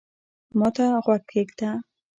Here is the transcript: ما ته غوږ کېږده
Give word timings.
ما 0.59 0.67
ته 0.75 0.85
غوږ 1.05 1.21
کېږده 1.31 1.69